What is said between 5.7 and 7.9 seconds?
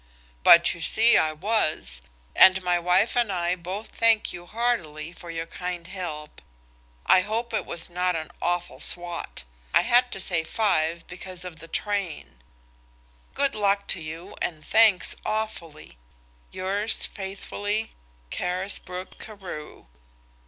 help. I hope it was